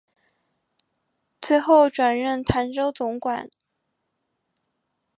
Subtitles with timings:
[1.39, 3.47] 最后转任澶州总管。